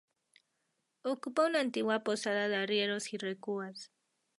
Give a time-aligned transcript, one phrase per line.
[1.03, 3.91] Ocupa una antigua posada de arrieros y recuas.